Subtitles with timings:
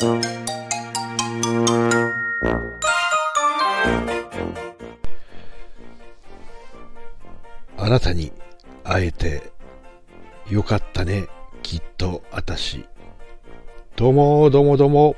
[0.00, 0.04] あ
[7.76, 8.30] なたに
[8.84, 9.50] 会えて
[10.48, 11.26] よかったね、
[11.64, 12.86] きっとあたし。
[13.96, 15.16] どうもどうもどうも、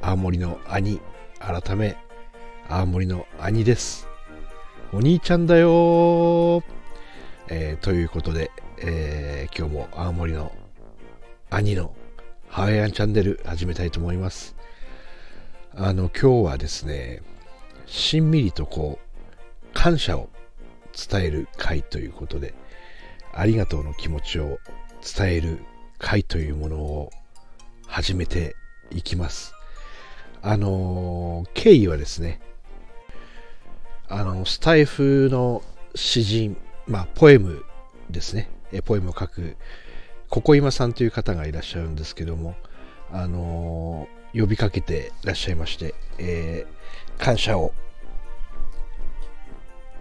[0.00, 1.02] 青森の兄、
[1.38, 1.98] 改め、
[2.66, 4.08] 青森の兄です。
[4.90, 6.62] お兄ちゃんだよ
[7.48, 10.50] えー、ということで、えー、今日も青森の
[11.50, 11.94] 兄の
[12.48, 14.56] ハワイアンチャンネル始めたいと思います。
[15.76, 17.20] あの、今日はですね、
[17.86, 20.30] しんみりとこう、感謝を
[21.10, 22.54] 伝える会ということで、
[23.34, 24.58] ありがとうの気持ちを
[25.16, 25.58] 伝える
[25.98, 27.10] 会というものを
[27.86, 28.56] 始めて
[28.90, 29.52] いきます。
[30.40, 32.40] あの、経緯はですね、
[34.08, 35.62] あの、スタイフの
[35.94, 36.56] 詩人、
[36.86, 37.62] まあ、ポエム
[38.10, 38.48] ですね、
[38.86, 39.56] ポエムを書く、
[40.30, 42.54] ここ今さんという方がいらっしゃるんですけども、
[43.10, 47.72] あの呼びかけていらっしゃいまして、えー、感謝を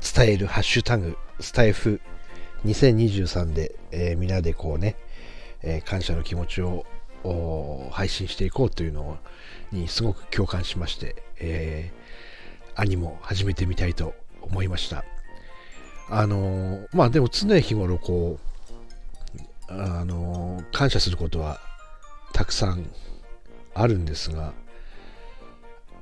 [0.00, 2.00] 伝えるハッシュタグ、スタイフ
[2.64, 4.96] 2023で、えー、みんなでこうね、
[5.62, 6.86] えー、感謝の気持ちを
[7.90, 9.18] 配信していこうというの
[9.72, 15.04] にすごく共感しまして、えー、兄も始めてみたいと思いました。
[16.08, 18.53] あのー、まあでも常日頃こう、
[19.68, 21.60] あの、感謝することは
[22.32, 22.90] たくさん
[23.74, 24.52] あるんですが、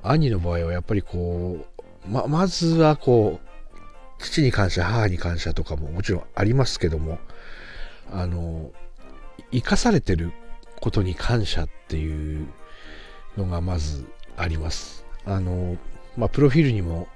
[0.03, 1.65] 兄の場合はやっぱりこ
[2.07, 3.53] う、ま、まずはこう、
[4.19, 7.19] 父に感謝、母に感謝とかももちろんありますけども、
[8.11, 8.71] あの、
[9.51, 10.31] 生かされてる
[10.81, 12.47] ことに感謝っていう
[13.37, 14.05] のがまず
[14.37, 15.05] あります。
[15.25, 15.77] あの、
[16.17, 17.07] まあ、プロフィールにも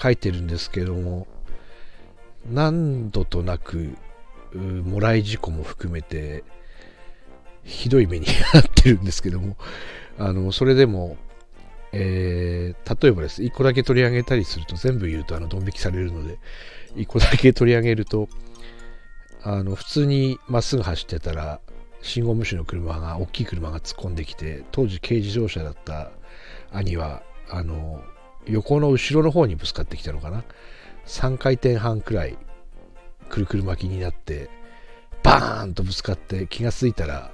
[0.00, 1.26] 書いてるんですけども、
[2.50, 3.96] 何度となく、
[4.58, 6.44] もらい事故も含めて、
[7.64, 9.56] ひどい目に遭ってるんですけども、
[10.18, 11.16] あの、それでも、
[11.92, 16.38] えー、例えばです、1個だけ取り上げたりすると全部言うとあのドン引きされるので、
[16.96, 18.28] 1個だけ取り上げると、
[19.42, 21.60] あの普通にまっすぐ走ってたら、
[22.02, 26.10] 信号無視の車が、大きい車が突っ込んできて、当時軽自動車だった
[26.72, 28.02] 兄は、あの、
[28.46, 30.44] 横の後ろの方にぶつかってきたのかな。
[31.06, 32.36] 3回転半くらい、
[33.28, 34.50] くるくる巻きになって、
[35.22, 37.32] バーンとぶつかって気がついたら、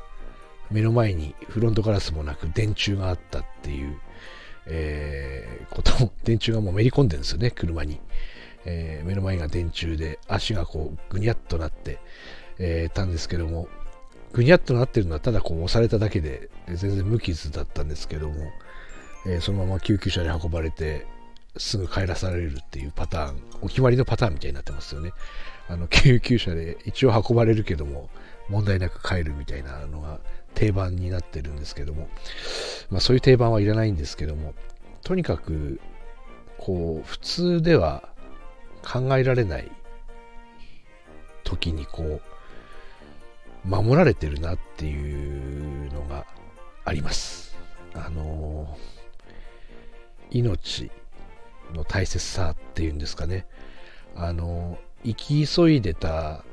[0.71, 3.99] 目の前にフロントガラスもなく電柱があったっていう、
[4.67, 5.93] えー、こと、
[6.25, 8.01] 電柱がもうめり込んでるんですよね、車に。
[8.67, 11.99] えー、目の前が電柱で、足がこう、ぐにゃっとなって、
[12.59, 13.69] えー、たんですけども、
[14.33, 18.35] ぐにゃっとなってるのはただこう押されただけで、全然無傷だったんですけども、
[19.27, 21.07] えー、そのまま救急車に運ばれて、
[21.57, 25.13] すぐ帰らされるっていうパターン、お決まりのパターンみたいになってますよね。
[25.69, 28.09] あの、救急車で一応運ばれるけども、
[28.49, 30.21] 問題なく帰るみたいなのが
[30.55, 32.09] 定番になってるんですけども、
[32.91, 34.55] まあそういう定番はいらないんですけども、
[35.03, 35.81] とにかく、
[36.59, 38.09] こう、普通では
[38.83, 39.71] 考えられない
[41.45, 42.23] 時にこう、
[43.65, 46.27] 守られてるなっていうのが
[46.85, 47.57] あります。
[47.95, 48.77] あの、
[50.31, 50.91] 命
[51.75, 53.47] の大切さっていうんですかね。
[54.17, 56.45] あの、生き急いでた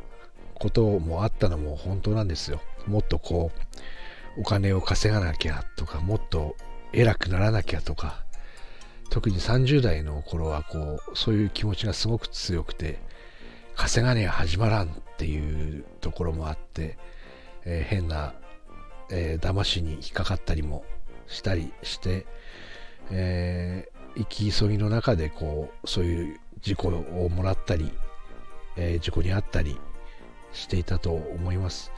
[0.55, 2.61] こともあったのも本当なんですよ。
[2.88, 3.51] もっとこ
[4.38, 6.56] う、お金を稼がなきゃとか、もっと
[6.94, 8.23] 偉くならなきゃとか、
[9.09, 13.00] 特に30代の頃はこう、そういう気持ちがすごく強くて、
[13.75, 16.97] 稼がねえ始まらんっていうところもあって、
[17.66, 18.33] えー、変な、
[19.11, 20.83] えー、騙しに引っかかったりも
[21.27, 22.25] したりして、
[23.11, 27.91] えー、生き急ぎの中でこう、そういう事故をもらったり、
[28.75, 29.78] えー、事故に遭ったり
[30.53, 31.91] していたと思います。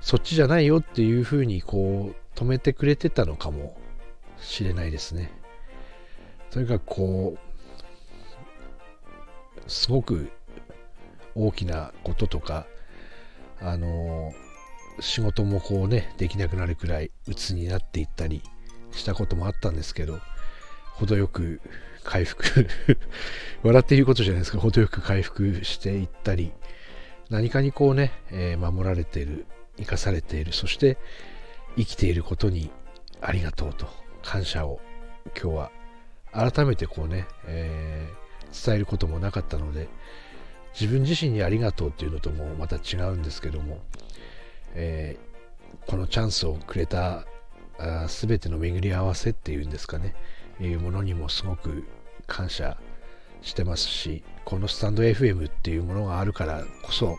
[0.00, 3.76] そっちじゃないよっていうふうにこう止めてくれてたのかも
[4.38, 5.30] しれないですね。
[6.50, 10.30] とにかくこう、すごく
[11.34, 12.66] 大きなこととか、
[13.60, 14.32] あの、
[15.00, 18.42] 仕事もこうね、できなくなるくらい鬱になっていったり
[18.90, 20.18] したこともあったんですけど、
[20.94, 21.60] 程よく
[22.04, 22.68] 回復。
[23.62, 26.52] 笑っていることじゃないですか、程よく回復していったり、
[27.28, 29.46] 何かにこうね、えー、守られている、
[29.78, 30.98] 生かされている、そして
[31.76, 32.70] 生きていることに
[33.20, 33.86] ありがとうと
[34.22, 34.80] 感謝を
[35.40, 39.88] 今日は改めてこうね、えー、伝えることもなかったので
[40.78, 43.80] 自分自身にありがとうっていうのともまた違うんですけども、
[44.74, 47.26] えー、このチャンスをくれた
[48.08, 50.14] すべての巡り合わせっていうんですかね、
[50.64, 51.84] いうものにもすごく
[52.26, 52.76] 感謝
[53.42, 57.18] してますし、このスタンド FM っていうものがあるからこそ、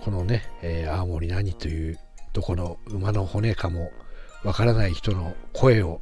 [0.00, 1.98] このね、えー、青森何という
[2.32, 3.92] とこの馬の骨かも
[4.44, 6.00] わからない人の声を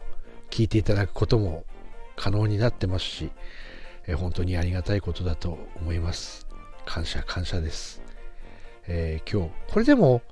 [0.50, 1.64] 聞いていただくことも
[2.16, 3.30] 可能になってますし、
[4.06, 6.46] え本当にありがたいことだと思います。
[6.86, 8.00] 感謝感謝です。
[8.86, 10.22] えー、今日、これでも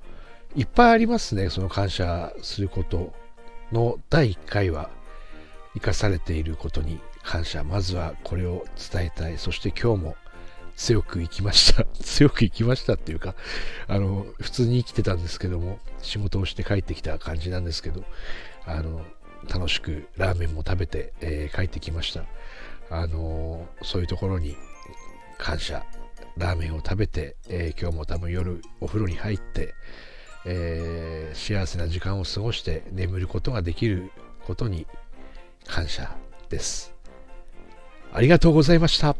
[0.55, 3.13] いっぱいありますね、その感謝すること
[3.71, 4.89] の第1回は
[5.79, 7.63] 生かされていることに感謝。
[7.63, 9.37] まずはこれを伝えたい。
[9.37, 10.15] そして今日も
[10.75, 11.85] 強く生きました。
[12.03, 13.35] 強く生きましたっていうか、
[13.87, 18.03] あの、普通に生きてたんですけども、仕事をして帰ってきた感じなんですけど、
[18.65, 19.05] あの、
[19.49, 22.25] 楽しくラーメンも食べて、えー、帰ってきました。
[22.89, 24.55] あのそういうところに
[25.37, 25.85] 感謝。
[26.37, 29.73] ラーメンを食べて、えー、今日も多分夜お風呂に入って、
[30.45, 34.11] えー、幸せな時間を過ごして眠ることができる
[34.45, 34.85] ことに
[35.67, 36.09] 感謝
[36.49, 36.93] です。
[38.13, 39.15] ありがとうございました。